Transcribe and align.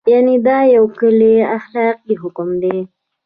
یعنې 0.13 0.35
دا 0.47 0.57
یو 0.75 0.85
کلی 0.99 1.33
اخلاقي 1.57 2.15
حکم 2.21 2.49
دی. 2.61 2.75